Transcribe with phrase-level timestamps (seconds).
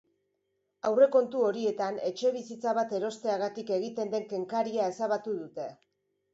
[0.89, 5.73] Aurrekontu horietan etxebizitza bat erosteagatik egiten den kenkaria ezabatu dute.